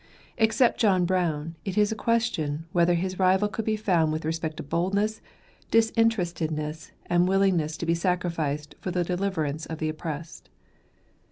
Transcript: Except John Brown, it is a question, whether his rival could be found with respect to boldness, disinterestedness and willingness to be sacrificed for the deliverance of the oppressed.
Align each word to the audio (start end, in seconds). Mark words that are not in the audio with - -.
Except 0.39 0.79
John 0.79 1.05
Brown, 1.05 1.57
it 1.63 1.77
is 1.77 1.91
a 1.91 1.95
question, 1.95 2.65
whether 2.71 2.95
his 2.95 3.19
rival 3.19 3.47
could 3.47 3.65
be 3.65 3.75
found 3.75 4.11
with 4.11 4.25
respect 4.25 4.57
to 4.57 4.63
boldness, 4.63 5.21
disinterestedness 5.69 6.91
and 7.05 7.27
willingness 7.27 7.77
to 7.77 7.85
be 7.85 7.93
sacrificed 7.93 8.73
for 8.79 8.89
the 8.89 9.03
deliverance 9.03 9.67
of 9.67 9.77
the 9.77 9.89
oppressed. 9.89 10.49